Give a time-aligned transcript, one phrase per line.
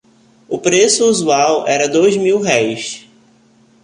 [0.49, 3.07] O preço usual era dois mil-réis.